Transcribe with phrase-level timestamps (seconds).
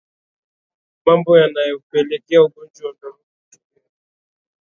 [1.05, 3.85] Mambo yanayopelekea ugonjwa wa ndorobo kutokea